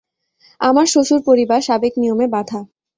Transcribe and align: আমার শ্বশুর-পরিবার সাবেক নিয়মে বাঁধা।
আমার 0.61 0.85
শ্বশুর-পরিবার 0.87 1.59
সাবেক 1.61 1.93
নিয়মে 1.97 2.25
বাঁধা। 2.27 2.59